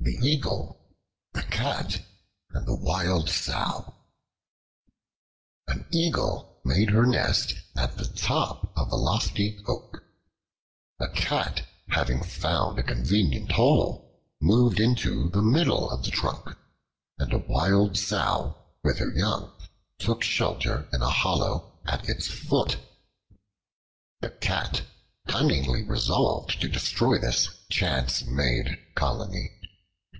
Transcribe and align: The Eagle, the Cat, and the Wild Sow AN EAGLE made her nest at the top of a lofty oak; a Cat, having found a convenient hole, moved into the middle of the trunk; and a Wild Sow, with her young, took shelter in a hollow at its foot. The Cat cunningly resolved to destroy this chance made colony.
The 0.00 0.26
Eagle, 0.26 0.94
the 1.34 1.42
Cat, 1.42 2.02
and 2.52 2.66
the 2.66 2.74
Wild 2.74 3.28
Sow 3.28 3.94
AN 5.66 5.84
EAGLE 5.92 6.62
made 6.64 6.88
her 6.90 7.04
nest 7.04 7.54
at 7.76 7.98
the 7.98 8.06
top 8.06 8.72
of 8.74 8.90
a 8.90 8.96
lofty 8.96 9.58
oak; 9.66 10.02
a 10.98 11.10
Cat, 11.10 11.66
having 11.90 12.22
found 12.22 12.78
a 12.78 12.82
convenient 12.84 13.52
hole, 13.52 14.18
moved 14.40 14.80
into 14.80 15.28
the 15.28 15.42
middle 15.42 15.90
of 15.90 16.02
the 16.04 16.10
trunk; 16.10 16.56
and 17.18 17.30
a 17.34 17.38
Wild 17.46 17.98
Sow, 17.98 18.56
with 18.82 18.98
her 19.00 19.10
young, 19.12 19.52
took 19.98 20.22
shelter 20.22 20.88
in 20.90 21.02
a 21.02 21.10
hollow 21.10 21.78
at 21.84 22.08
its 22.08 22.26
foot. 22.28 22.78
The 24.20 24.30
Cat 24.30 24.82
cunningly 25.26 25.82
resolved 25.82 26.62
to 26.62 26.68
destroy 26.68 27.18
this 27.18 27.50
chance 27.68 28.24
made 28.24 28.78
colony. 28.94 29.50